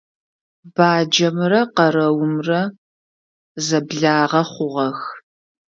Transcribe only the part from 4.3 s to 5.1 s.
хъугъэх.